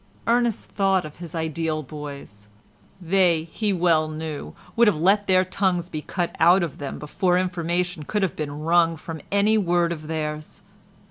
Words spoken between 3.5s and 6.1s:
he well knew, would have let their tongues be